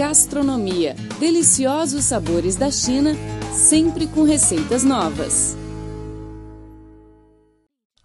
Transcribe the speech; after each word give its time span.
Gastronomia. 0.00 0.96
Deliciosos 1.18 2.04
sabores 2.04 2.56
da 2.56 2.70
China, 2.70 3.12
sempre 3.52 4.06
com 4.06 4.22
receitas 4.22 4.82
novas. 4.82 5.54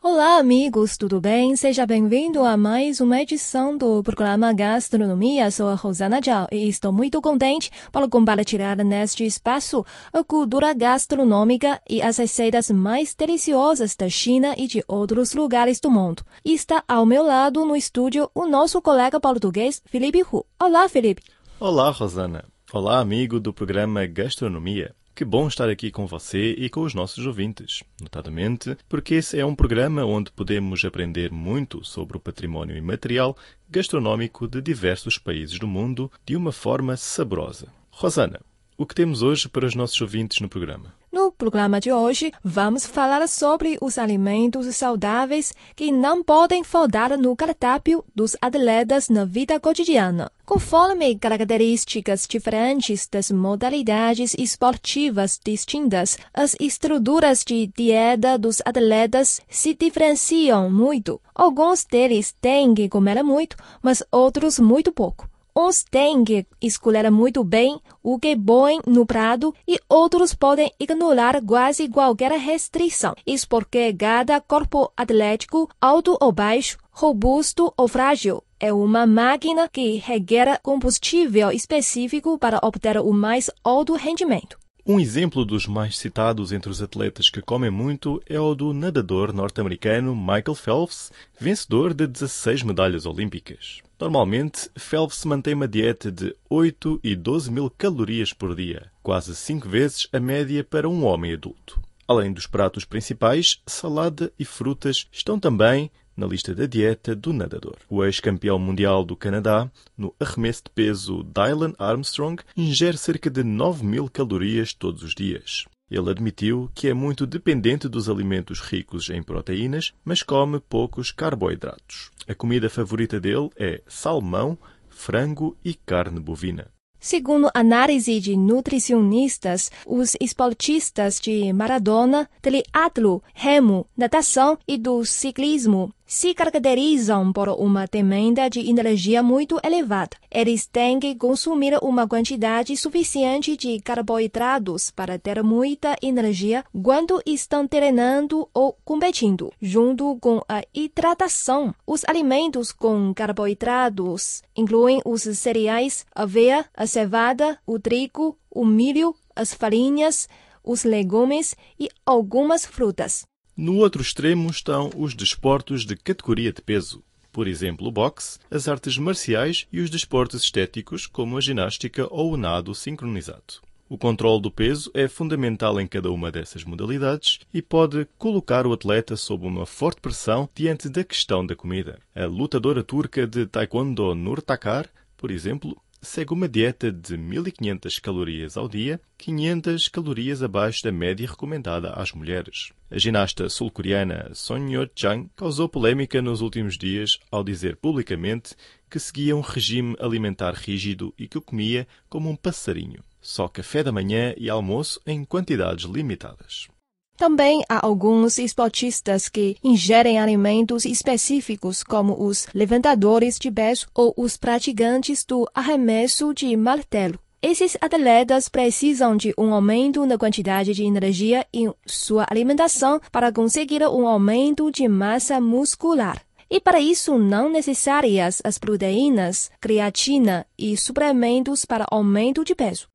Olá, 0.03 0.37
amigos, 0.37 0.97
tudo 0.97 1.21
bem? 1.21 1.55
Seja 1.55 1.85
bem-vindo 1.85 2.43
a 2.43 2.57
mais 2.57 2.99
uma 2.99 3.21
edição 3.21 3.77
do 3.77 4.03
programa 4.03 4.51
Gastronomia. 4.51 5.49
Sou 5.49 5.69
a 5.69 5.75
Rosana 5.75 6.19
Zhao 6.21 6.49
e 6.51 6.67
estou 6.67 6.91
muito 6.91 7.21
contente 7.21 7.71
para 7.93 8.09
compartilhar 8.09 8.75
neste 8.75 9.25
espaço 9.25 9.85
a 10.11 10.21
cultura 10.21 10.73
gastronômica 10.73 11.81
e 11.89 12.01
as 12.01 12.17
receitas 12.17 12.69
mais 12.69 13.15
deliciosas 13.15 13.95
da 13.95 14.09
China 14.09 14.53
e 14.57 14.67
de 14.67 14.83
outros 14.85 15.33
lugares 15.33 15.79
do 15.79 15.89
mundo. 15.89 16.25
Está 16.43 16.83
ao 16.89 17.05
meu 17.05 17.23
lado 17.23 17.63
no 17.63 17.73
estúdio 17.73 18.29
o 18.35 18.45
nosso 18.45 18.81
colega 18.81 19.17
português, 19.17 19.81
Felipe 19.85 20.23
Hu. 20.23 20.45
Olá, 20.59 20.89
Felipe. 20.89 21.23
Olá, 21.67 21.89
Rosana. 21.89 22.45
Olá, 22.71 22.99
amigo 22.99 23.39
do 23.39 23.51
programa 23.51 24.05
Gastronomia. 24.05 24.93
Que 25.15 25.25
bom 25.25 25.47
estar 25.47 25.67
aqui 25.67 25.89
com 25.89 26.05
você 26.05 26.51
e 26.51 26.69
com 26.69 26.81
os 26.81 26.93
nossos 26.93 27.25
ouvintes, 27.25 27.81
notadamente 27.99 28.77
porque 28.87 29.15
esse 29.15 29.39
é 29.39 29.43
um 29.43 29.55
programa 29.55 30.05
onde 30.05 30.31
podemos 30.31 30.85
aprender 30.85 31.31
muito 31.31 31.83
sobre 31.83 32.17
o 32.17 32.19
património 32.19 32.77
imaterial 32.77 33.35
gastronômico 33.67 34.47
de 34.47 34.61
diversos 34.61 35.17
países 35.17 35.57
do 35.57 35.65
mundo 35.65 36.11
de 36.23 36.35
uma 36.35 36.51
forma 36.51 36.95
saborosa. 36.95 37.73
Rosana, 37.89 38.41
o 38.77 38.85
que 38.85 38.93
temos 38.93 39.23
hoje 39.23 39.49
para 39.49 39.65
os 39.65 39.73
nossos 39.73 39.99
ouvintes 39.99 40.41
no 40.41 40.47
programa? 40.47 40.93
No 41.15 41.31
programa 41.31 41.79
de 41.79 41.93
hoje, 41.93 42.33
vamos 42.43 42.85
falar 42.85 43.25
sobre 43.29 43.77
os 43.79 43.97
alimentos 43.97 44.75
saudáveis 44.75 45.53
que 45.73 45.89
não 45.89 46.21
podem 46.21 46.61
faltar 46.61 47.17
no 47.17 47.33
cardápio 47.37 48.03
dos 48.13 48.35
atletas 48.41 49.07
na 49.07 49.23
vida 49.23 49.57
cotidiana. 49.57 50.29
Conforme 50.45 51.17
características 51.17 52.27
diferentes 52.27 53.07
das 53.07 53.31
modalidades 53.31 54.35
esportivas 54.37 55.39
distintas, 55.41 56.17
as 56.33 56.53
estruturas 56.59 57.45
de 57.45 57.67
dieta 57.67 58.37
dos 58.37 58.61
atletas 58.65 59.39
se 59.47 59.73
diferenciam 59.73 60.69
muito. 60.69 61.21
Alguns 61.33 61.85
deles 61.85 62.35
têm 62.41 62.73
que 62.75 62.89
comer 62.89 63.23
muito, 63.23 63.55
mas 63.81 64.03
outros 64.11 64.59
muito 64.59 64.91
pouco. 64.91 65.29
Uns 65.57 65.85
têm 65.85 66.25
que 66.25 66.45
escolher 66.61 67.09
muito 67.09 67.41
bem 67.41 67.79
o 68.03 68.19
que 68.19 68.35
põem 68.35 68.81
no 68.85 69.05
prato 69.05 69.55
e 69.65 69.79
outros 69.87 70.33
podem 70.33 70.69
ignorar 70.77 71.41
quase 71.41 71.87
qualquer 71.87 72.33
restrição. 72.33 73.15
Isso 73.25 73.47
porque 73.47 73.93
cada 73.93 74.41
corpo 74.41 74.91
atlético, 74.97 75.69
alto 75.79 76.17
ou 76.19 76.33
baixo, 76.33 76.77
robusto 76.91 77.73
ou 77.77 77.87
frágil, 77.87 78.43
é 78.59 78.73
uma 78.73 79.07
máquina 79.07 79.69
que 79.69 79.95
requer 79.95 80.59
combustível 80.61 81.49
específico 81.51 82.37
para 82.37 82.59
obter 82.61 82.97
o 82.97 83.13
mais 83.13 83.49
alto 83.63 83.93
rendimento. 83.93 84.59
Um 84.85 84.99
exemplo 84.99 85.45
dos 85.45 85.65
mais 85.67 85.97
citados 85.97 86.51
entre 86.51 86.69
os 86.69 86.81
atletas 86.81 87.29
que 87.29 87.41
comem 87.41 87.71
muito 87.71 88.21
é 88.27 88.37
o 88.37 88.53
do 88.53 88.73
nadador 88.73 89.31
norte-americano 89.31 90.13
Michael 90.13 90.53
Phelps, 90.53 91.13
vencedor 91.39 91.93
de 91.93 92.05
16 92.05 92.61
medalhas 92.63 93.05
olímpicas. 93.05 93.84
Normalmente, 93.99 94.69
Phelps 94.75 95.23
mantém 95.23 95.53
uma 95.53 95.67
dieta 95.67 96.11
de 96.11 96.35
8 96.49 96.99
e 97.01 97.15
12 97.15 97.49
mil 97.49 97.69
calorias 97.69 98.33
por 98.33 98.53
dia, 98.53 98.91
quase 99.01 99.33
5 99.33 99.69
vezes 99.69 100.07
a 100.11 100.19
média 100.19 100.65
para 100.65 100.89
um 100.89 101.05
homem 101.05 101.33
adulto. 101.33 101.79
Além 102.05 102.33
dos 102.33 102.45
pratos 102.45 102.83
principais, 102.83 103.61
salada 103.65 104.31
e 104.37 104.43
frutas 104.43 105.07
estão 105.11 105.39
também 105.39 105.89
na 106.15 106.27
lista 106.27 106.53
da 106.53 106.65
dieta 106.65 107.15
do 107.15 107.33
nadador. 107.33 107.77
O 107.89 108.03
ex-campeão 108.03 108.59
mundial 108.59 109.03
do 109.03 109.15
Canadá, 109.15 109.71
no 109.97 110.13
arremesso 110.19 110.63
de 110.65 110.71
peso 110.71 111.23
Dylan 111.23 111.73
Armstrong, 111.79 112.41
ingere 112.55 112.97
cerca 112.97 113.29
de 113.29 113.43
9 113.43 113.85
mil 113.85 114.09
calorias 114.09 114.73
todos 114.73 115.03
os 115.03 115.15
dias. 115.15 115.65
Ele 115.89 116.09
admitiu 116.09 116.69
que 116.73 116.87
é 116.87 116.93
muito 116.93 117.27
dependente 117.27 117.87
dos 117.87 118.09
alimentos 118.09 118.59
ricos 118.59 119.09
em 119.09 119.21
proteínas, 119.21 119.93
mas 120.03 120.23
come 120.23 120.59
poucos 120.59 121.11
carboidratos. 121.11 122.11
A 122.27 122.33
comida 122.33 122.69
favorita 122.69 123.19
dele 123.19 123.49
é 123.55 123.81
salmão, 123.87 124.57
frango 124.89 125.55
e 125.63 125.73
carne 125.73 126.19
bovina. 126.19 126.71
Segundo 126.99 127.51
análise 127.53 128.19
de 128.19 128.35
nutricionistas, 128.35 129.69
os 129.85 130.15
esportistas 130.19 131.19
de 131.19 131.53
maratona, 131.53 132.27
triatlo, 132.41 133.21
remo, 133.31 133.85
natação 133.95 134.57
e 134.67 134.75
do 134.75 135.05
ciclismo 135.05 135.93
se 136.05 136.33
caracterizam 136.33 137.33
por 137.33 137.49
uma 137.49 137.85
demanda 137.87 138.49
de 138.49 138.69
energia 138.69 139.23
muito 139.23 139.59
elevada. 139.63 140.17
Eles 140.29 140.67
têm 140.67 140.99
que 140.99 141.15
consumir 141.15 141.77
uma 141.81 142.07
quantidade 142.07 142.75
suficiente 142.77 143.57
de 143.57 143.79
carboidratos 143.79 144.91
para 144.91 145.17
ter 145.17 145.41
muita 145.41 145.95
energia 146.01 146.63
quando 146.83 147.21
estão 147.25 147.67
treinando 147.67 148.47
ou 148.53 148.77
competindo. 148.85 149.51
Junto 149.61 150.17
com 150.19 150.41
a 150.47 150.61
hidratação, 150.73 151.73
os 151.87 152.03
alimentos 152.05 152.71
com 152.71 153.13
carboidratos 153.13 154.43
incluem 154.55 155.01
os 155.05 155.23
cereais, 155.23 156.05
a 156.13 156.25
aveia, 156.25 156.65
a 156.75 156.85
cevada, 156.85 157.57
o 157.65 157.79
trigo, 157.79 158.37
o 158.49 158.65
milho, 158.65 159.15
as 159.35 159.53
farinhas, 159.53 160.27
os 160.63 160.83
legumes 160.83 161.55
e 161.79 161.87
algumas 162.05 162.65
frutas. 162.65 163.25
No 163.57 163.77
outro 163.77 164.01
extremo 164.01 164.49
estão 164.49 164.89
os 164.97 165.13
desportos 165.13 165.85
de 165.85 165.95
categoria 165.95 166.51
de 166.51 166.61
peso, 166.61 167.01
por 167.31 167.47
exemplo, 167.47 167.87
o 167.87 167.91
boxe, 167.91 168.37
as 168.51 168.67
artes 168.67 168.97
marciais 168.97 169.65
e 169.71 169.79
os 169.79 169.89
desportos 169.89 170.43
estéticos, 170.43 171.07
como 171.07 171.37
a 171.37 171.41
ginástica 171.41 172.05
ou 172.11 172.33
o 172.33 172.37
nado 172.37 172.75
sincronizado. 172.75 173.61
O 173.87 173.97
controle 173.97 174.41
do 174.41 174.51
peso 174.51 174.91
é 174.93 175.07
fundamental 175.07 175.79
em 175.79 175.87
cada 175.87 176.11
uma 176.11 176.29
dessas 176.29 176.65
modalidades 176.65 177.39
e 177.53 177.61
pode 177.61 178.05
colocar 178.17 178.67
o 178.67 178.73
atleta 178.73 179.15
sob 179.15 179.45
uma 179.47 179.65
forte 179.65 180.01
pressão 180.01 180.49
diante 180.53 180.89
da 180.89 181.03
questão 181.03 181.45
da 181.45 181.55
comida. 181.55 181.99
A 182.13 182.25
lutadora 182.25 182.83
turca 182.83 183.25
de 183.25 183.45
taekwondo 183.45 184.13
Nurtakar, 184.15 184.89
por 185.15 185.31
exemplo, 185.31 185.81
segue 186.05 186.31
uma 186.31 186.47
dieta 186.47 186.91
de 186.91 187.17
1500 187.17 187.99
calorias 187.99 188.55
ao 188.55 188.69
dia, 188.69 189.01
500 189.17 189.87
calorias 189.89 190.41
abaixo 190.41 190.83
da 190.83 190.91
média 190.91 191.27
recomendada 191.27 191.89
às 191.89 192.13
mulheres. 192.13 192.71
A 192.89 192.97
ginasta 192.97 193.49
sul-coreana 193.49 194.29
Son 194.33 194.69
Yo-chang 194.69 195.27
causou 195.35 195.67
polémica 195.67 196.21
nos 196.21 196.39
últimos 196.39 196.77
dias 196.77 197.17
ao 197.29 197.43
dizer 197.43 197.75
publicamente 197.75 198.55
que 198.89 198.99
seguia 198.99 199.35
um 199.35 199.41
regime 199.41 199.95
alimentar 199.99 200.53
rígido 200.53 201.13
e 201.17 201.27
que 201.27 201.37
o 201.37 201.41
comia 201.41 201.87
como 202.07 202.29
um 202.29 202.35
passarinho, 202.35 203.03
só 203.19 203.47
café 203.47 203.83
da 203.83 203.91
manhã 203.91 204.33
e 204.37 204.49
almoço 204.49 205.01
em 205.05 205.25
quantidades 205.25 205.85
limitadas. 205.85 206.69
Também 207.17 207.63
há 207.69 207.85
alguns 207.85 208.37
esportistas 208.37 209.29
que 209.29 209.55
ingerem 209.63 210.19
alimentos 210.19 210.83
específicos, 210.83 211.81
como 211.81 212.21
os 212.21 212.47
levantadores 212.53 213.39
de 213.39 213.49
peso 213.49 213.87
ou 213.93 214.13
os 214.17 214.35
praticantes 214.35 215.23
do 215.23 215.47
arremesso 215.53 216.33
de 216.33 216.55
martelo. 216.57 217.17
Esses 217.41 217.77
atletas 217.79 218.49
precisam 218.49 219.15
de 219.15 219.33
um 219.37 219.53
aumento 219.53 220.05
na 220.05 220.17
quantidade 220.17 220.73
de 220.73 220.83
energia 220.83 221.45
em 221.53 221.71
sua 221.85 222.25
alimentação 222.29 222.99
para 223.11 223.31
conseguir 223.31 223.83
um 223.83 224.07
aumento 224.07 224.71
de 224.71 224.87
massa 224.87 225.39
muscular. 225.39 226.21
E 226.49 226.59
para 226.59 226.79
isso 226.79 227.17
não 227.17 227.49
necessárias 227.49 228.41
as 228.43 228.57
proteínas, 228.57 229.51
creatina 229.61 230.45
e 230.57 230.75
suplementos 230.75 231.65
para 231.65 231.85
aumento 231.89 232.43
de 232.43 232.55
peso. 232.55 232.87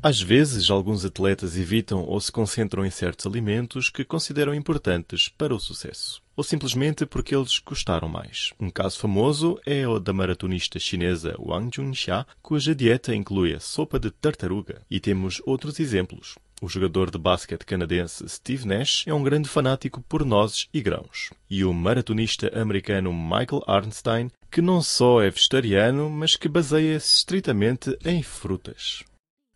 Às 0.00 0.20
vezes, 0.20 0.70
alguns 0.70 1.04
atletas 1.04 1.56
evitam 1.56 2.04
ou 2.04 2.20
se 2.20 2.30
concentram 2.30 2.86
em 2.86 2.90
certos 2.90 3.26
alimentos 3.26 3.90
que 3.90 4.04
consideram 4.04 4.54
importantes 4.54 5.28
para 5.28 5.52
o 5.52 5.58
sucesso, 5.58 6.22
ou 6.36 6.44
simplesmente 6.44 7.04
porque 7.04 7.34
eles 7.34 7.58
custaram 7.58 8.08
mais. 8.08 8.52
Um 8.60 8.70
caso 8.70 8.96
famoso 8.96 9.58
é 9.66 9.88
o 9.88 9.98
da 9.98 10.12
maratonista 10.12 10.78
chinesa 10.78 11.34
Wang 11.36 11.74
Junxia, 11.74 12.24
cuja 12.40 12.76
dieta 12.76 13.12
inclui 13.12 13.52
a 13.54 13.58
sopa 13.58 13.98
de 13.98 14.12
tartaruga. 14.12 14.82
E 14.88 15.00
temos 15.00 15.42
outros 15.44 15.80
exemplos. 15.80 16.36
O 16.62 16.68
jogador 16.68 17.10
de 17.10 17.18
basquete 17.18 17.64
canadense 17.64 18.28
Steve 18.28 18.66
Nash 18.66 19.04
é 19.06 19.12
um 19.12 19.22
grande 19.22 19.48
fanático 19.48 20.00
por 20.08 20.24
nozes 20.24 20.68
e 20.72 20.80
grãos. 20.80 21.30
E 21.50 21.64
o 21.64 21.72
maratonista 21.72 22.50
americano 22.54 23.12
Michael 23.12 23.64
Arnstein, 23.66 24.30
que 24.48 24.62
não 24.62 24.80
só 24.80 25.20
é 25.20 25.28
vegetariano, 25.28 26.08
mas 26.08 26.36
que 26.36 26.48
baseia-se 26.48 27.16
estritamente 27.16 27.96
em 28.04 28.22
frutas. 28.22 29.04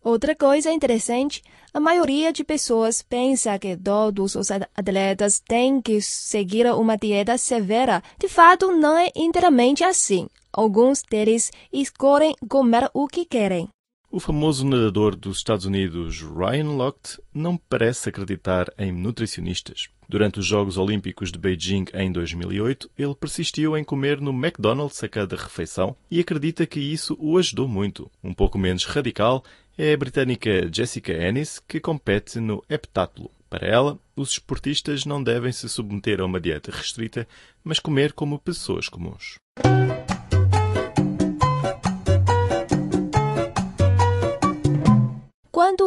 Outra 0.03 0.35
coisa 0.35 0.69
interessante, 0.69 1.41
a 1.73 1.79
maioria 1.79 2.33
de 2.33 2.43
pessoas 2.43 3.01
pensa 3.01 3.57
que 3.57 3.77
todos 3.77 4.35
os 4.35 4.51
atletas 4.51 5.39
têm 5.39 5.81
que 5.81 6.01
seguir 6.01 6.65
uma 6.73 6.97
dieta 6.97 7.37
severa. 7.37 8.03
De 8.19 8.27
fato, 8.27 8.73
não 8.73 8.97
é 8.97 9.09
inteiramente 9.15 9.81
assim. 9.81 10.27
Alguns 10.51 11.03
deles 11.03 11.51
escolhem 11.71 12.35
comer 12.49 12.89
o 12.93 13.07
que 13.07 13.23
querem. 13.23 13.69
O 14.11 14.19
famoso 14.19 14.67
nadador 14.67 15.15
dos 15.15 15.37
Estados 15.37 15.65
Unidos 15.65 16.21
Ryan 16.21 16.71
Lochte 16.73 17.19
não 17.33 17.57
parece 17.57 18.09
acreditar 18.09 18.71
em 18.77 18.91
nutricionistas. 18.91 19.87
Durante 20.07 20.39
os 20.39 20.45
Jogos 20.45 20.77
Olímpicos 20.77 21.31
de 21.31 21.39
Beijing 21.39 21.85
em 21.95 22.11
2008, 22.11 22.91
ele 22.95 23.15
persistiu 23.15 23.75
em 23.75 23.83
comer 23.83 24.21
no 24.21 24.29
McDonald's 24.31 25.03
a 25.03 25.09
cada 25.09 25.35
refeição 25.35 25.95
e 26.11 26.19
acredita 26.19 26.67
que 26.67 26.79
isso 26.79 27.17
o 27.19 27.37
ajudou 27.39 27.67
muito. 27.67 28.11
Um 28.23 28.35
pouco 28.35 28.59
menos 28.59 28.85
radical 28.85 29.43
é 29.77 29.93
a 29.93 29.97
britânica 29.97 30.69
Jessica 30.71 31.13
Ennis, 31.13 31.59
que 31.59 31.79
compete 31.79 32.39
no 32.39 32.63
heptátulo. 32.69 33.31
Para 33.49 33.67
ela, 33.67 33.99
os 34.15 34.31
esportistas 34.31 35.05
não 35.05 35.23
devem 35.23 35.51
se 35.51 35.69
submeter 35.69 36.19
a 36.19 36.25
uma 36.25 36.41
dieta 36.41 36.71
restrita, 36.71 37.27
mas 37.63 37.79
comer 37.79 38.13
como 38.13 38.39
pessoas 38.39 38.89
comuns. 38.89 39.35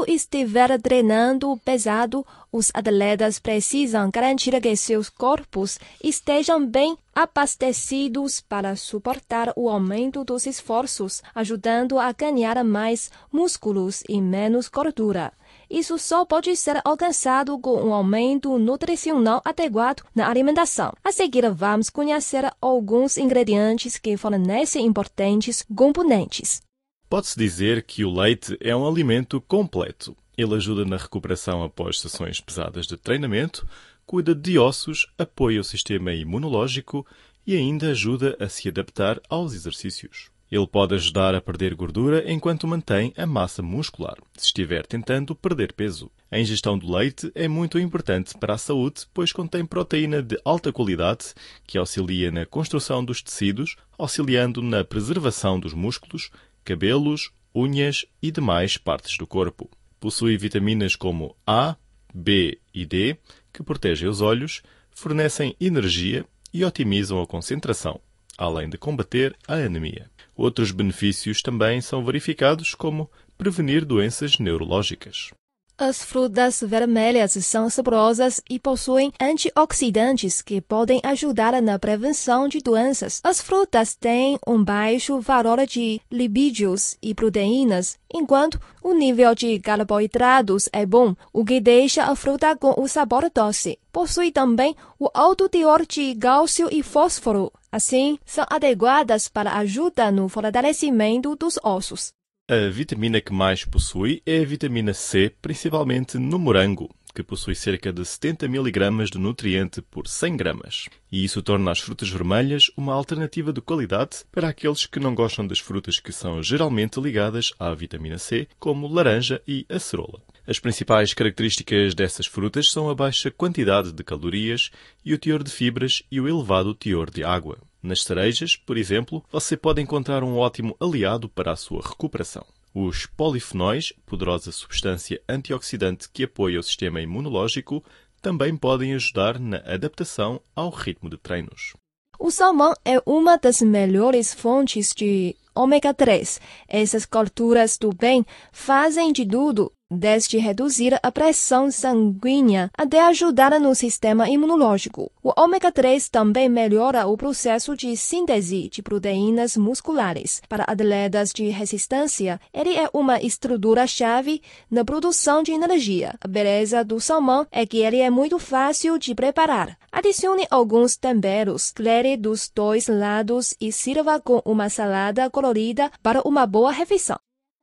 Estiver 0.06 0.80
treinando 0.80 1.56
pesado, 1.64 2.24
os 2.52 2.70
atletas 2.72 3.38
precisam 3.38 4.10
garantir 4.10 4.60
que 4.60 4.76
seus 4.76 5.08
corpos 5.08 5.78
estejam 6.02 6.64
bem 6.64 6.96
abastecidos 7.14 8.40
para 8.40 8.76
suportar 8.76 9.52
o 9.56 9.68
aumento 9.68 10.24
dos 10.24 10.46
esforços, 10.46 11.22
ajudando 11.34 11.98
a 11.98 12.12
ganhar 12.12 12.62
mais 12.62 13.10
músculos 13.32 14.02
e 14.08 14.20
menos 14.20 14.68
gordura. 14.68 15.32
Isso 15.68 15.98
só 15.98 16.24
pode 16.24 16.54
ser 16.56 16.80
alcançado 16.84 17.58
com 17.58 17.82
um 17.82 17.92
aumento 17.92 18.56
nutricional 18.58 19.42
adequado 19.44 20.02
na 20.14 20.28
alimentação. 20.28 20.92
A 21.02 21.10
seguir, 21.10 21.50
vamos 21.50 21.90
conhecer 21.90 22.50
alguns 22.60 23.16
ingredientes 23.16 23.98
que 23.98 24.16
fornecem 24.16 24.86
importantes 24.86 25.64
componentes. 25.74 26.65
Pode-se 27.08 27.38
dizer 27.38 27.84
que 27.84 28.04
o 28.04 28.12
leite 28.12 28.56
é 28.60 28.74
um 28.74 28.86
alimento 28.86 29.40
completo. 29.40 30.16
Ele 30.36 30.56
ajuda 30.56 30.84
na 30.84 30.96
recuperação 30.96 31.62
após 31.62 32.00
sessões 32.00 32.40
pesadas 32.40 32.84
de 32.84 32.96
treinamento, 32.96 33.64
cuida 34.04 34.34
de 34.34 34.58
ossos, 34.58 35.06
apoia 35.16 35.60
o 35.60 35.64
sistema 35.64 36.12
imunológico 36.12 37.06
e 37.46 37.56
ainda 37.56 37.92
ajuda 37.92 38.36
a 38.40 38.48
se 38.48 38.68
adaptar 38.68 39.20
aos 39.28 39.54
exercícios. 39.54 40.30
Ele 40.50 40.66
pode 40.66 40.94
ajudar 40.94 41.32
a 41.34 41.40
perder 41.40 41.74
gordura 41.76 42.30
enquanto 42.30 42.66
mantém 42.66 43.12
a 43.16 43.24
massa 43.24 43.62
muscular, 43.62 44.16
se 44.36 44.46
estiver 44.46 44.84
tentando 44.84 45.34
perder 45.34 45.72
peso. 45.72 46.10
A 46.28 46.40
ingestão 46.40 46.76
do 46.76 46.92
leite 46.92 47.30
é 47.36 47.46
muito 47.46 47.78
importante 47.78 48.36
para 48.36 48.54
a 48.54 48.58
saúde, 48.58 49.06
pois 49.14 49.32
contém 49.32 49.64
proteína 49.64 50.20
de 50.22 50.38
alta 50.44 50.72
qualidade 50.72 51.34
que 51.66 51.78
auxilia 51.78 52.32
na 52.32 52.44
construção 52.44 53.04
dos 53.04 53.22
tecidos, 53.22 53.76
auxiliando 53.96 54.60
na 54.60 54.84
preservação 54.84 55.58
dos 55.58 55.72
músculos, 55.72 56.30
cabelos, 56.66 57.30
unhas 57.54 58.04
e 58.20 58.32
demais 58.32 58.76
partes 58.76 59.16
do 59.16 59.26
corpo. 59.26 59.70
Possui 60.00 60.36
vitaminas 60.36 60.96
como 60.96 61.36
A, 61.46 61.76
B 62.12 62.58
e 62.74 62.84
D, 62.84 63.16
que 63.52 63.62
protegem 63.62 64.08
os 64.08 64.20
olhos, 64.20 64.62
fornecem 64.90 65.56
energia 65.60 66.26
e 66.52 66.64
otimizam 66.64 67.22
a 67.22 67.26
concentração, 67.26 68.00
além 68.36 68.68
de 68.68 68.76
combater 68.76 69.36
a 69.46 69.54
anemia. 69.54 70.10
Outros 70.34 70.72
benefícios 70.72 71.40
também 71.40 71.80
são 71.80 72.04
verificados, 72.04 72.74
como 72.74 73.10
prevenir 73.38 73.84
doenças 73.84 74.38
neurológicas. 74.38 75.30
As 75.78 76.02
frutas 76.02 76.62
vermelhas 76.62 77.32
são 77.32 77.68
saborosas 77.68 78.40
e 78.48 78.58
possuem 78.58 79.12
antioxidantes 79.20 80.40
que 80.40 80.58
podem 80.58 81.02
ajudar 81.04 81.60
na 81.60 81.78
prevenção 81.78 82.48
de 82.48 82.60
doenças. 82.60 83.20
As 83.22 83.42
frutas 83.42 83.94
têm 83.94 84.38
um 84.46 84.64
baixo 84.64 85.20
valor 85.20 85.66
de 85.66 86.00
lipídios 86.10 86.96
e 87.02 87.14
proteínas, 87.14 87.98
enquanto 88.10 88.58
o 88.82 88.94
nível 88.94 89.34
de 89.34 89.58
carboidratos 89.58 90.66
é 90.72 90.86
bom, 90.86 91.14
o 91.30 91.44
que 91.44 91.60
deixa 91.60 92.04
a 92.04 92.16
fruta 92.16 92.56
com 92.56 92.80
o 92.80 92.88
sabor 92.88 93.30
doce. 93.30 93.78
Possui 93.92 94.32
também 94.32 94.74
o 94.98 95.10
alto 95.12 95.46
teor 95.46 95.84
de 95.84 96.14
cálcio 96.14 96.70
e 96.72 96.82
fósforo. 96.82 97.52
Assim, 97.70 98.18
são 98.24 98.46
adequadas 98.48 99.28
para 99.28 99.58
ajuda 99.58 100.10
no 100.10 100.26
fortalecimento 100.26 101.36
dos 101.36 101.58
ossos. 101.62 102.14
A 102.48 102.68
vitamina 102.70 103.20
que 103.20 103.32
mais 103.32 103.64
possui 103.64 104.22
é 104.24 104.38
a 104.38 104.44
vitamina 104.44 104.94
C, 104.94 105.34
principalmente 105.42 106.16
no 106.16 106.38
morango, 106.38 106.94
que 107.12 107.20
possui 107.20 107.56
cerca 107.56 107.92
de 107.92 108.04
70 108.04 108.46
mg 108.46 109.10
de 109.10 109.18
nutriente 109.18 109.82
por 109.82 110.06
100 110.06 110.36
gramas. 110.36 110.88
E 111.10 111.24
isso 111.24 111.42
torna 111.42 111.72
as 111.72 111.80
frutas 111.80 112.08
vermelhas 112.08 112.70
uma 112.76 112.94
alternativa 112.94 113.52
de 113.52 113.60
qualidade 113.60 114.18
para 114.30 114.46
aqueles 114.46 114.86
que 114.86 115.00
não 115.00 115.12
gostam 115.12 115.44
das 115.44 115.58
frutas 115.58 115.98
que 115.98 116.12
são 116.12 116.40
geralmente 116.40 117.00
ligadas 117.00 117.52
à 117.58 117.74
vitamina 117.74 118.16
C, 118.16 118.46
como 118.60 118.86
laranja 118.86 119.42
e 119.44 119.66
acerola. 119.68 120.22
As 120.46 120.60
principais 120.60 121.12
características 121.12 121.96
dessas 121.96 122.26
frutas 122.26 122.70
são 122.70 122.88
a 122.88 122.94
baixa 122.94 123.28
quantidade 123.28 123.90
de 123.90 124.04
calorias 124.04 124.70
e 125.04 125.12
o 125.12 125.18
teor 125.18 125.42
de 125.42 125.50
fibras 125.50 126.04
e 126.12 126.20
o 126.20 126.28
elevado 126.28 126.76
teor 126.76 127.10
de 127.10 127.24
água. 127.24 127.58
Nas 127.86 128.02
cerejas, 128.02 128.56
por 128.56 128.76
exemplo, 128.76 129.24
você 129.30 129.56
pode 129.56 129.80
encontrar 129.80 130.24
um 130.24 130.36
ótimo 130.36 130.76
aliado 130.80 131.28
para 131.28 131.52
a 131.52 131.56
sua 131.56 131.80
recuperação. 131.80 132.44
Os 132.74 133.06
polifenóis, 133.06 133.92
poderosa 134.04 134.50
substância 134.50 135.22
antioxidante 135.28 136.08
que 136.12 136.24
apoia 136.24 136.58
o 136.58 136.64
sistema 136.64 137.00
imunológico, 137.00 137.84
também 138.20 138.56
podem 138.56 138.92
ajudar 138.94 139.38
na 139.38 139.58
adaptação 139.58 140.40
ao 140.56 140.68
ritmo 140.68 141.08
de 141.08 141.16
treinos. 141.16 141.74
O 142.18 142.28
salmão 142.32 142.74
é 142.84 143.00
uma 143.06 143.38
das 143.38 143.62
melhores 143.62 144.34
fontes 144.34 144.92
de 144.92 145.36
ômega 145.54 145.94
3. 145.94 146.40
Essas 146.66 147.06
culturas 147.06 147.78
do 147.78 147.94
bem 147.94 148.26
fazem 148.50 149.12
de 149.12 149.24
tudo 149.24 149.70
desde 149.90 150.38
reduzir 150.38 150.98
a 151.02 151.12
pressão 151.12 151.70
sanguínea 151.70 152.70
até 152.76 153.00
ajudar 153.02 153.58
no 153.60 153.74
sistema 153.74 154.28
imunológico. 154.28 155.10
O 155.22 155.32
ômega 155.40 155.70
3 155.70 156.08
também 156.08 156.48
melhora 156.48 157.06
o 157.06 157.16
processo 157.16 157.76
de 157.76 157.96
síntese 157.96 158.68
de 158.68 158.82
proteínas 158.82 159.56
musculares. 159.56 160.42
Para 160.48 160.64
atletas 160.64 161.32
de 161.32 161.48
resistência, 161.48 162.40
ele 162.52 162.76
é 162.76 162.88
uma 162.92 163.20
estrutura-chave 163.20 164.42
na 164.70 164.84
produção 164.84 165.42
de 165.42 165.52
energia. 165.52 166.14
A 166.20 166.28
beleza 166.28 166.84
do 166.84 167.00
salmão 167.00 167.46
é 167.50 167.64
que 167.64 167.78
ele 167.78 167.98
é 167.98 168.10
muito 168.10 168.38
fácil 168.38 168.98
de 168.98 169.14
preparar. 169.14 169.76
Adicione 169.90 170.46
alguns 170.50 170.96
temperos, 170.96 171.70
clere 171.70 172.16
dos 172.16 172.50
dois 172.54 172.88
lados 172.88 173.54
e 173.60 173.72
sirva 173.72 174.20
com 174.20 174.42
uma 174.44 174.68
salada 174.68 175.30
colorida 175.30 175.90
para 176.02 176.22
uma 176.26 176.46
boa 176.46 176.70
refeição. 176.70 177.18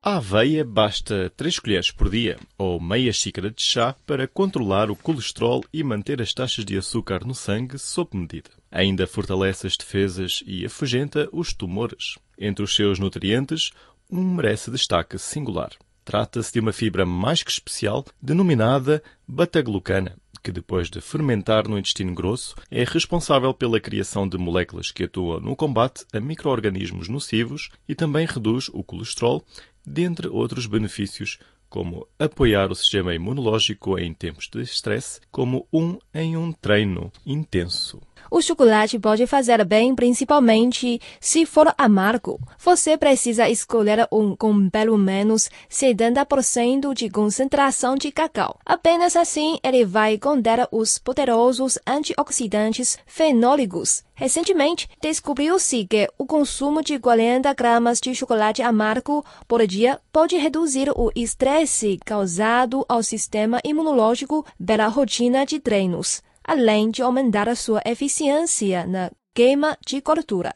A 0.05 0.17
aveia 0.17 0.65
basta 0.65 1.31
3 1.37 1.59
colheres 1.59 1.89
por 1.89 2.09
dia 2.09 2.37
ou 2.57 2.77
meia 2.77 3.13
xícara 3.13 3.49
de 3.49 3.61
chá 3.61 3.95
para 4.05 4.27
controlar 4.27 4.91
o 4.91 4.97
colesterol 4.97 5.63
e 5.71 5.81
manter 5.81 6.21
as 6.21 6.33
taxas 6.33 6.65
de 6.65 6.77
açúcar 6.77 7.25
no 7.25 7.33
sangue 7.33 7.79
sob 7.79 8.09
medida. 8.13 8.49
Ainda 8.69 9.07
fortalece 9.07 9.65
as 9.65 9.77
defesas 9.77 10.43
e 10.45 10.65
afugenta 10.65 11.29
os 11.31 11.53
tumores. 11.53 12.17
Entre 12.37 12.65
os 12.65 12.75
seus 12.75 12.99
nutrientes, 12.99 13.71
um 14.11 14.21
merece 14.33 14.69
destaque 14.69 15.17
singular. 15.17 15.71
Trata-se 16.03 16.51
de 16.51 16.59
uma 16.59 16.73
fibra 16.73 17.05
mais 17.05 17.41
que 17.41 17.51
especial 17.51 18.03
denominada 18.21 19.01
beta-glucana, 19.25 20.17
que 20.43 20.51
depois 20.51 20.89
de 20.89 20.99
fermentar 20.99 21.69
no 21.69 21.77
intestino 21.77 22.13
grosso 22.13 22.55
é 22.69 22.83
responsável 22.83 23.53
pela 23.53 23.79
criação 23.79 24.27
de 24.27 24.37
moléculas 24.37 24.91
que 24.91 25.05
atuam 25.05 25.39
no 25.39 25.55
combate 25.55 26.05
a 26.11 26.19
micro-organismos 26.19 27.07
nocivos 27.07 27.69
e 27.87 27.95
também 27.95 28.27
reduz 28.27 28.69
o 28.73 28.83
colesterol 28.83 29.45
dentre 29.85 30.27
outros 30.27 30.65
benefícios, 30.65 31.39
como 31.69 32.07
apoiar 32.19 32.71
o 32.71 32.75
sistema 32.75 33.13
imunológico 33.15 33.97
em 33.97 34.13
tempos 34.13 34.47
de 34.47 34.61
estresse, 34.61 35.19
como 35.31 35.67
um 35.73 35.97
em 36.13 36.37
um 36.37 36.51
treino 36.51 37.11
intenso. 37.25 37.99
O 38.35 38.41
chocolate 38.41 38.97
pode 38.97 39.27
fazer 39.27 39.63
bem, 39.63 39.93
principalmente 39.93 40.99
se 41.19 41.45
for 41.45 41.71
amargo. 41.77 42.39
Você 42.57 42.97
precisa 42.97 43.47
escolher 43.47 44.07
um 44.11 44.35
com 44.35 44.71
pelo 44.71 44.97
menos 44.97 45.51
70% 45.69 46.95
de 46.95 47.11
concentração 47.11 47.95
de 47.95 48.11
cacau. 48.11 48.59
Apenas 48.65 49.15
assim 49.15 49.59
ele 49.61 49.85
vai 49.85 50.17
conter 50.17 50.67
os 50.71 50.97
poderosos 50.97 51.77
antioxidantes 51.85 52.97
fenólicos. 53.05 54.03
Recentemente, 54.15 54.89
descobriu-se 54.99 55.85
que 55.85 56.09
o 56.17 56.25
consumo 56.25 56.81
de 56.81 56.97
40 56.97 57.53
gramas 57.53 57.99
de 58.01 58.15
chocolate 58.15 58.63
amargo 58.63 59.23
por 59.47 59.63
dia 59.67 60.01
pode 60.11 60.35
reduzir 60.37 60.89
o 60.95 61.11
estresse 61.15 61.99
causado 62.03 62.83
ao 62.89 63.03
sistema 63.03 63.59
imunológico 63.63 64.43
pela 64.65 64.87
rotina 64.87 65.45
de 65.45 65.59
treinos 65.59 66.23
além 66.43 66.91
de 66.91 67.01
aumentar 67.01 67.47
a 67.47 67.55
sua 67.55 67.81
eficiência 67.85 68.85
na 68.85 69.11
queima 69.33 69.77
de 69.85 70.01
gordura. 70.01 70.53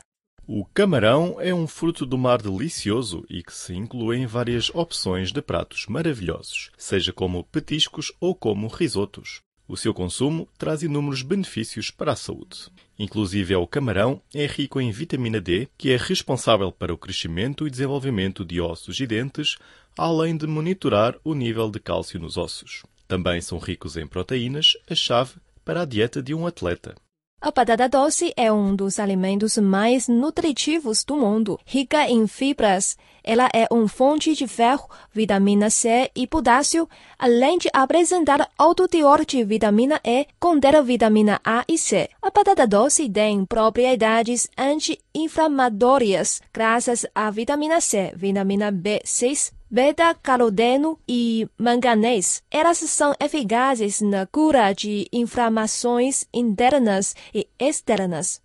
O 0.50 0.64
camarão 0.64 1.42
é 1.42 1.54
um 1.54 1.68
fruto 1.68 2.06
do 2.06 2.18
mar 2.18 2.42
delicioso 2.42 3.26
e 3.30 3.44
que 3.44 3.54
se 3.54 3.74
inclui 3.74 4.18
em 4.18 4.26
várias 4.26 4.70
opções 4.74 5.32
de 5.32 5.42
pratos 5.42 5.88
maravilhosos, 5.88 6.72
seja 6.78 7.12
como 7.12 7.44
petiscos 7.44 8.14
ou 8.20 8.34
como 8.34 8.68
risotos. 8.68 9.42
O 9.68 9.76
seu 9.76 9.94
consumo 9.94 10.48
traz 10.58 10.82
inúmeros 10.84 11.22
benefícios 11.22 11.92
para 11.92 12.14
a 12.14 12.16
saúde. 12.16 12.70
Inclusive, 12.98 13.54
o 13.58 13.68
camarão 13.68 14.22
é 14.34 14.46
rico 14.46 14.80
em 14.80 14.90
vitamina 14.90 15.42
D, 15.42 15.68
que 15.78 15.92
é 15.92 15.98
responsável 15.98 16.72
para 16.72 16.94
o 16.94 16.98
crescimento 16.98 17.68
e 17.68 17.70
desenvolvimento 17.70 18.46
de 18.46 18.62
ossos 18.62 18.98
e 19.02 19.06
dentes, 19.06 19.58
além 19.98 20.38
de 20.38 20.48
monitorar 20.48 21.18
o 21.26 21.34
nível 21.34 21.70
de 21.70 21.82
cálcio 21.82 22.18
nos 22.18 22.38
ossos. 22.38 22.84
Também 23.06 23.42
são 23.42 23.58
ricos 23.58 23.98
em 23.98 24.08
proteínas, 24.08 24.78
a 24.90 24.96
chave 24.96 25.34
para 25.68 25.82
a 25.82 25.86
dieta 25.86 26.24
de 26.24 26.34
um 26.34 26.48
atleta. 26.48 26.96
A 27.42 27.52
batata 27.52 27.90
doce 27.90 28.34
é 28.38 28.50
um 28.50 28.74
dos 28.74 28.98
alimentos 29.00 29.58
mais 29.58 30.08
nutritivos 30.08 31.04
do 31.04 31.18
mundo, 31.18 31.60
rica 31.66 32.10
em 32.10 32.26
fibras. 32.26 32.96
Ela 33.22 33.50
é 33.54 33.68
uma 33.70 33.88
fonte 33.90 34.34
de 34.34 34.48
ferro, 34.48 34.90
vitamina 35.14 35.70
C 35.70 36.10
e 36.16 36.26
potássio, 36.26 36.88
além 37.20 37.58
de 37.58 37.68
apresentar 37.74 38.50
alto 38.58 38.88
teor 38.88 39.26
de 39.26 39.44
vitamina 39.44 40.00
E, 40.06 40.26
contém 40.40 40.82
vitamina 40.84 41.42
A 41.44 41.66
e 41.68 41.78
C. 41.78 42.10
A 42.22 42.32
batata 42.32 42.66
doce 42.66 43.10
tem 43.10 43.46
propriedades 43.46 44.48
anti-inflamatórias 44.58 46.42
graças 46.54 47.06
à 47.14 47.30
vitamina 47.30 47.82
C, 47.82 48.14
vitamina 48.16 48.72
B6, 48.72 49.52
beta-caroteno 49.70 51.00
e 51.08 51.48
manganês. 51.58 52.42
Elas 52.50 52.78
são 52.78 53.14
eficazes 53.20 54.02
na 54.02 54.26
cura 54.26 54.74
de 54.74 55.08
inflamações 55.12 56.26
internas 56.34 57.16
e 57.34 57.48
externas. 57.60 58.42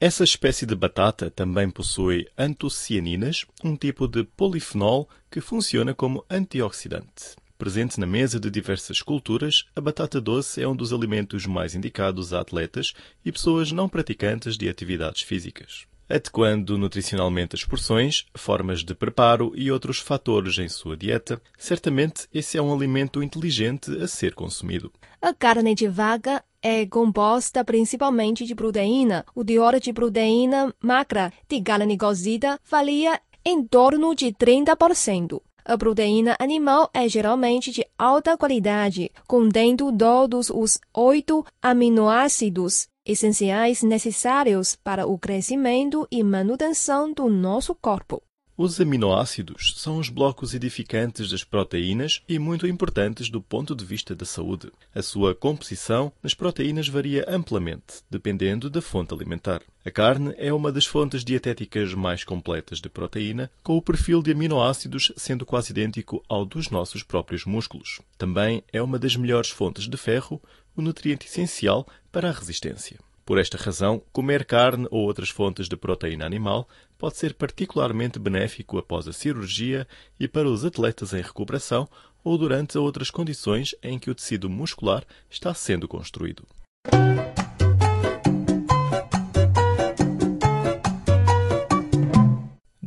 Essa 0.00 0.24
espécie 0.24 0.66
de 0.66 0.74
batata 0.74 1.30
também 1.30 1.70
possui 1.70 2.26
antocianinas, 2.36 3.46
um 3.62 3.76
tipo 3.76 4.06
de 4.06 4.24
polifenol 4.24 5.08
que 5.30 5.40
funciona 5.40 5.94
como 5.94 6.24
antioxidante. 6.28 7.36
Presente 7.56 7.98
na 8.00 8.06
mesa 8.06 8.40
de 8.40 8.50
diversas 8.50 9.00
culturas, 9.00 9.64
a 9.74 9.80
batata 9.80 10.20
doce 10.20 10.60
é 10.60 10.68
um 10.68 10.74
dos 10.74 10.92
alimentos 10.92 11.46
mais 11.46 11.74
indicados 11.74 12.34
a 12.34 12.40
atletas 12.40 12.92
e 13.24 13.30
pessoas 13.30 13.70
não 13.70 13.88
praticantes 13.88 14.58
de 14.58 14.68
atividades 14.68 15.22
físicas 15.22 15.86
adequando 16.08 16.78
nutricionalmente 16.78 17.54
as 17.54 17.64
porções, 17.64 18.26
formas 18.34 18.84
de 18.84 18.94
preparo 18.94 19.52
e 19.54 19.70
outros 19.70 19.98
fatores 19.98 20.58
em 20.58 20.68
sua 20.68 20.96
dieta, 20.96 21.40
certamente 21.58 22.28
esse 22.32 22.58
é 22.58 22.62
um 22.62 22.74
alimento 22.74 23.22
inteligente 23.22 23.90
a 24.02 24.06
ser 24.06 24.34
consumido. 24.34 24.92
A 25.20 25.32
carne 25.32 25.74
de 25.74 25.88
vaca 25.88 26.44
é 26.62 26.86
composta 26.86 27.64
principalmente 27.64 28.44
de 28.44 28.54
proteína. 28.54 29.24
O 29.34 29.44
teor 29.44 29.78
de 29.78 29.92
proteína 29.92 30.74
magra 30.80 31.32
de 31.48 31.60
carne 31.60 31.96
cozida 31.96 32.58
varia 32.70 33.20
em 33.44 33.62
torno 33.62 34.14
de 34.14 34.32
30%. 34.32 35.40
A 35.66 35.78
proteína 35.78 36.36
animal 36.38 36.90
é 36.92 37.08
geralmente 37.08 37.72
de 37.72 37.86
alta 37.98 38.36
qualidade, 38.36 39.10
contendo 39.26 39.90
todos 39.96 40.50
os 40.50 40.78
oito 40.92 41.42
aminoácidos 41.62 42.86
essenciais 43.02 43.82
necessários 43.82 44.76
para 44.76 45.06
o 45.06 45.18
crescimento 45.18 46.06
e 46.10 46.22
manutenção 46.22 47.10
do 47.10 47.30
nosso 47.30 47.74
corpo. 47.74 48.22
Os 48.56 48.80
aminoácidos 48.80 49.74
são 49.78 49.98
os 49.98 50.08
blocos 50.08 50.54
edificantes 50.54 51.28
das 51.28 51.42
proteínas 51.42 52.22
e 52.28 52.38
muito 52.38 52.68
importantes 52.68 53.28
do 53.28 53.42
ponto 53.42 53.74
de 53.74 53.84
vista 53.84 54.14
da 54.14 54.24
saúde. 54.24 54.70
A 54.94 55.02
sua 55.02 55.34
composição 55.34 56.12
nas 56.22 56.34
proteínas 56.34 56.86
varia 56.86 57.24
amplamente, 57.26 58.04
dependendo 58.08 58.70
da 58.70 58.80
fonte 58.80 59.12
alimentar. 59.12 59.60
A 59.84 59.90
carne 59.90 60.32
é 60.38 60.52
uma 60.52 60.70
das 60.70 60.86
fontes 60.86 61.24
dietéticas 61.24 61.94
mais 61.94 62.22
completas 62.22 62.80
de 62.80 62.88
proteína, 62.88 63.50
com 63.60 63.76
o 63.76 63.82
perfil 63.82 64.22
de 64.22 64.30
aminoácidos 64.30 65.10
sendo 65.16 65.44
quase 65.44 65.72
idêntico 65.72 66.22
ao 66.28 66.44
dos 66.44 66.70
nossos 66.70 67.02
próprios 67.02 67.44
músculos. 67.44 68.00
Também 68.16 68.62
é 68.72 68.80
uma 68.80 69.00
das 69.00 69.16
melhores 69.16 69.50
fontes 69.50 69.88
de 69.88 69.96
ferro, 69.96 70.40
o 70.76 70.80
nutriente 70.80 71.26
essencial 71.26 71.88
para 72.12 72.28
a 72.28 72.32
resistência. 72.32 73.00
Por 73.24 73.38
esta 73.38 73.56
razão, 73.56 74.02
comer 74.12 74.44
carne 74.44 74.86
ou 74.90 75.02
outras 75.02 75.30
fontes 75.30 75.66
de 75.66 75.76
proteína 75.76 76.26
animal 76.26 76.68
pode 76.98 77.16
ser 77.16 77.32
particularmente 77.32 78.18
benéfico 78.18 78.76
após 78.76 79.08
a 79.08 79.12
cirurgia 79.12 79.86
e 80.20 80.28
para 80.28 80.48
os 80.48 80.64
atletas 80.64 81.14
em 81.14 81.22
recuperação 81.22 81.88
ou 82.22 82.36
durante 82.36 82.76
outras 82.76 83.10
condições 83.10 83.74
em 83.82 83.98
que 83.98 84.10
o 84.10 84.14
tecido 84.14 84.50
muscular 84.50 85.04
está 85.30 85.54
sendo 85.54 85.88
construído. 85.88 86.46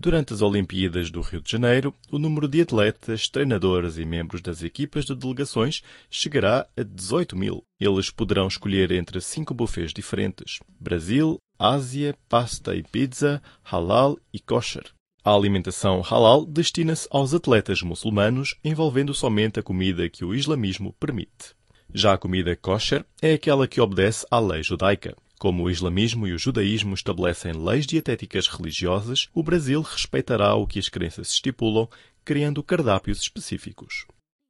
Durante 0.08 0.34
as 0.34 0.42
Olimpíadas 0.42 1.12
do 1.12 1.20
Rio 1.20 1.42
de 1.42 1.52
Janeiro, 1.52 1.94
o 2.10 2.18
número 2.18 2.48
de 2.48 2.62
atletas, 2.62 3.28
treinadores 3.28 3.98
e 3.98 4.06
membros 4.06 4.42
das 4.42 4.64
equipas 4.64 5.04
de 5.04 5.14
delegações 5.14 5.84
chegará 6.10 6.66
a 6.78 6.82
18 6.82 7.36
mil. 7.36 7.62
Eles 7.78 8.10
poderão 8.10 8.48
escolher 8.48 8.90
entre 8.94 9.20
cinco 9.20 9.54
buffets 9.54 9.92
diferentes: 9.92 10.60
Brasil, 10.80 11.38
Ásia, 11.60 12.16
pasta 12.30 12.74
e 12.74 12.84
pizza, 12.84 13.44
halal 13.70 14.18
e 14.32 14.40
kosher. 14.40 14.86
A 15.26 15.34
alimentação 15.34 16.00
halal 16.00 16.46
destina-se 16.46 17.06
aos 17.12 17.34
atletas 17.34 17.82
muçulmanos, 17.82 18.56
envolvendo 18.64 19.14
somente 19.14 19.60
a 19.60 19.64
comida 19.64 20.08
que 20.08 20.24
o 20.24 20.34
islamismo 20.34 20.96
permite. 20.98 21.54
Já 21.94 22.14
a 22.14 22.18
comida 22.18 22.56
kosher 22.56 23.04
é 23.22 23.34
aquela 23.34 23.68
que 23.68 23.82
obedece 23.82 24.26
à 24.32 24.40
lei 24.40 24.64
judaica. 24.64 25.18
Como 25.40 25.64
o 25.64 25.70
islamismo 25.70 26.26
e 26.26 26.34
o 26.34 26.40
judaísmo 26.40 26.96
estabelecem 26.96 27.54
leis 27.54 27.86
dietéticas 27.86 28.48
religiosas, 28.48 29.30
o 29.36 29.44
Brasil 29.44 29.82
respeitará 29.82 30.56
o 30.56 30.66
que 30.66 30.80
as 30.80 30.90
crenças 30.90 31.32
estipulam, 31.32 31.88
criando 32.26 32.64
cardápios 32.64 33.20
específicos. 33.20 34.08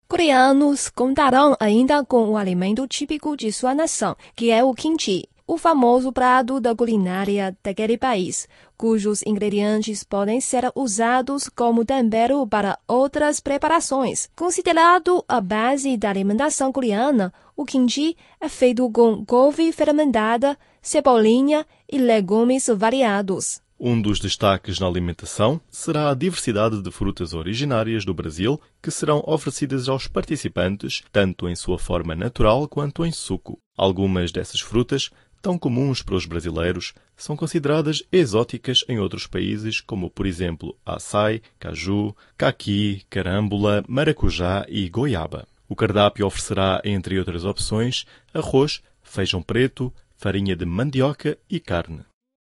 Coreanos 0.08 0.88
contarão 0.90 1.58
ainda 1.60 2.06
com 2.06 2.30
o 2.30 2.38
alimento 2.38 2.88
típico 2.88 3.36
de 3.36 3.52
sua 3.52 3.76
nação, 3.76 4.16
que 4.34 4.50
é 4.50 4.64
o 4.64 4.74
kimchi, 4.74 5.28
o 5.48 5.58
famoso 5.58 6.12
prato 6.12 6.60
da 6.60 6.76
culinária 6.76 7.58
daquele 7.64 7.98
país, 7.98 8.50
cujos 8.78 9.24
ingredientes 9.26 10.04
podem 10.04 10.42
ser 10.42 10.70
usados 10.76 11.48
como 11.48 11.86
tempero 11.86 12.46
para 12.46 12.78
outras 12.86 13.40
preparações. 13.40 14.30
Considerado 14.36 15.24
a 15.28 15.40
base 15.40 15.96
da 15.96 16.10
alimentação 16.10 16.72
coreana, 16.74 17.34
o 17.56 17.64
kimchi 17.64 18.18
é 18.42 18.50
feito 18.50 18.90
com 18.92 19.26
couve 19.26 19.72
fermentada, 19.72 20.58
cebolinha 20.82 21.66
e 21.90 21.98
legumes 21.98 22.68
variados. 22.76 23.62
Um 23.80 24.02
dos 24.02 24.20
destaques 24.20 24.80
na 24.80 24.88
alimentação 24.88 25.62
será 25.70 26.10
a 26.10 26.16
diversidade 26.16 26.82
de 26.82 26.90
frutas 26.90 27.36
originárias 27.36 28.04
do 28.04 28.12
Brasil 28.12 28.60
que 28.82 28.90
serão 28.90 29.24
oferecidas 29.28 29.88
aos 29.88 30.08
participantes, 30.08 31.04
tanto 31.12 31.48
em 31.48 31.56
sua 31.56 31.78
forma 31.78 32.16
natural 32.16 32.68
quanto 32.68 33.06
em 33.06 33.12
suco. 33.12 33.60
Algumas 33.78 34.32
dessas 34.32 34.60
frutas, 34.60 35.12
tão 35.42 35.58
comuns 35.58 36.02
para 36.02 36.16
os 36.16 36.26
brasileiros, 36.26 36.94
são 37.16 37.36
consideradas 37.36 38.04
exóticas 38.12 38.84
em 38.88 39.00
outros 39.00 39.28
países, 39.28 39.82
como 39.82 40.10
por 40.10 40.26
exemplo 40.26 40.78
açaí, 40.86 41.42
caju, 41.60 42.16
caqui, 42.38 43.04
carâmbula, 43.10 43.84
maracujá 43.88 44.66
e 44.70 44.88
goiaba. 44.90 45.48
O 45.70 45.76
cardápio 45.76 46.26
oferecerá, 46.26 46.82
entre 46.86 47.20
outras 47.20 47.44
opções, 47.44 48.06
arroz, 48.34 48.82
feijão 49.02 49.42
preto, 49.42 49.94
farinha 50.16 50.56
de 50.56 50.66
mandioca 50.66 51.38
e 51.50 51.60
carne. 51.60 52.02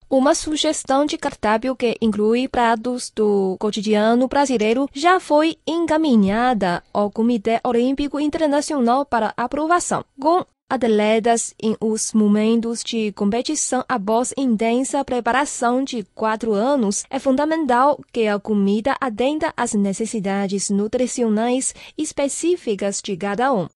Uma 0.09 0.33
sugestão 0.33 1.05
de 1.05 1.19
cardápio 1.19 1.75
que 1.75 1.95
inclui 2.01 2.47
pratos 2.47 3.11
do 3.15 3.55
cotidiano 3.59 4.27
brasileiro 4.27 4.89
já 4.91 5.19
foi 5.19 5.57
encaminhada 5.67 6.83
ao 6.91 7.11
Comitê 7.11 7.59
Olímpico 7.63 8.19
Internacional 8.19 9.05
para 9.05 9.35
aprovação. 9.37 10.03
Com 10.19 10.43
atletas 10.69 11.53
em 11.61 11.75
os 11.81 12.13
momentos 12.13 12.83
de 12.83 13.11
competição 13.13 13.83
após 13.89 14.33
intensa 14.37 15.03
preparação 15.03 15.83
de 15.83 16.03
quatro 16.13 16.53
anos, 16.53 17.03
é 17.09 17.17
fundamental 17.17 17.99
que 18.13 18.27
a 18.27 18.39
comida 18.39 18.95
atenda 19.01 19.51
às 19.57 19.73
necessidades 19.73 20.69
nutricionais 20.69 21.73
específicas 21.97 23.01
de 23.03 23.17
cada 23.17 23.51
um. 23.53 23.67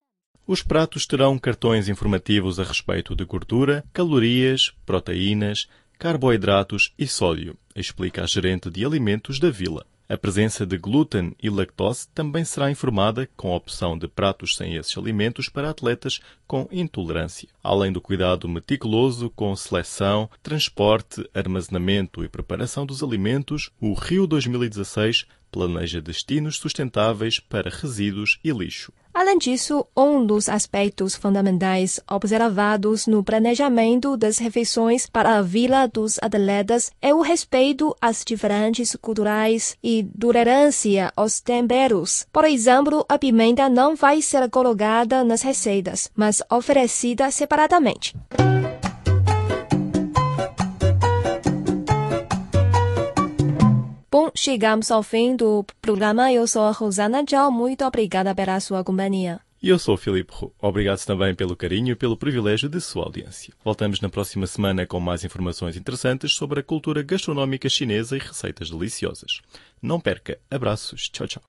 Os 0.46 0.62
pratos 0.62 1.08
terão 1.08 1.40
cartões 1.40 1.88
informativos 1.88 2.60
a 2.60 2.64
respeito 2.64 3.16
de 3.16 3.24
gordura, 3.24 3.84
calorias, 3.94 4.74
proteínas, 4.86 5.68
carboidratos 5.98 6.94
e 7.00 7.08
sódio, 7.08 7.58
explica 7.76 8.24
a 8.24 8.28
gerente 8.28 8.70
de 8.70 8.86
alimentos 8.86 9.40
da 9.40 9.50
vila. 9.50 9.86
A 10.14 10.18
presença 10.24 10.64
de 10.64 10.78
glúten 10.78 11.36
e 11.42 11.50
lactose 11.50 12.08
também 12.14 12.46
será 12.46 12.70
informada 12.70 13.28
com 13.36 13.52
a 13.52 13.56
opção 13.56 13.98
de 13.98 14.08
pratos 14.08 14.56
sem 14.56 14.76
esses 14.76 14.96
alimentos 14.96 15.50
para 15.50 15.72
atletas 15.72 16.20
com 16.46 16.70
intolerância, 16.72 17.50
além 17.64 17.92
do 17.92 18.00
cuidado 18.00 18.48
meticuloso 18.48 19.32
com 19.32 19.56
seleção, 19.56 20.30
transporte, 20.44 21.28
armazenamento 21.34 22.24
e 22.24 22.30
preparação 22.30 22.86
dos 22.86 23.02
alimentos. 23.02 23.72
O 23.82 23.96
Rio 23.96 24.28
2016 24.28 25.26
planeja 25.52 26.00
destinos 26.00 26.58
sustentáveis 26.58 27.40
para 27.40 27.72
resíduos 27.72 28.38
e 28.44 28.52
lixo. 28.52 28.94
Além 29.14 29.38
disso, 29.38 29.86
um 29.96 30.26
dos 30.26 30.50
aspectos 30.50 31.16
fundamentais 31.16 32.00
observados 32.10 33.06
no 33.06 33.24
planejamento 33.24 34.18
das 34.18 34.40
refeições 34.40 35.06
para 35.06 35.38
a 35.38 35.42
Vila 35.42 35.88
dos 35.88 36.18
Atletas 36.20 36.92
é 37.00 37.14
o 37.14 37.22
respeito 37.22 37.96
às 38.02 38.24
diferentes 38.26 38.96
culturais 39.00 39.78
e 39.84 40.04
tolerância 40.20 41.14
aos 41.16 41.40
temperos. 41.40 42.26
Por 42.34 42.46
exemplo, 42.46 43.06
a 43.08 43.20
pimenta 43.20 43.70
não 43.70 43.96
vai 43.96 44.20
ser 44.22 44.50
colocada 44.50 45.24
nas 45.24 45.44
receitas, 45.44 46.10
mas 46.16 46.42
oferecida 46.50 47.30
separadamente. 47.30 48.16
Bom, 54.14 54.30
chegamos 54.36 54.92
ao 54.92 55.02
fim 55.02 55.36
do 55.36 55.66
programa. 55.82 56.32
Eu 56.32 56.46
sou 56.46 56.62
a 56.62 56.70
Rosana 56.70 57.26
Tchau. 57.26 57.52
Muito 57.52 57.84
obrigada 57.84 58.36
pela 58.36 58.60
sua 58.60 58.84
companhia. 58.84 59.40
E 59.60 59.70
eu 59.70 59.80
sou 59.80 59.96
o 59.96 59.98
Filipe 59.98 60.32
Roux. 60.32 60.54
Obrigado 60.62 61.04
também 61.04 61.34
pelo 61.34 61.56
carinho 61.56 61.94
e 61.94 61.96
pelo 61.96 62.16
privilégio 62.16 62.70
de 62.70 62.80
sua 62.80 63.06
audiência. 63.06 63.52
Voltamos 63.66 64.00
na 64.02 64.10
próxima 64.10 64.46
semana 64.46 64.86
com 64.86 65.00
mais 65.00 65.24
informações 65.24 65.76
interessantes 65.76 66.36
sobre 66.36 66.60
a 66.60 66.64
cultura 66.64 67.02
gastronómica 67.02 67.68
chinesa 67.68 68.16
e 68.16 68.20
receitas 68.20 68.70
deliciosas. 68.70 69.42
Não 69.82 70.00
perca. 70.00 70.38
Abraços. 70.52 71.10
Tchau, 71.10 71.26
tchau. 71.26 71.42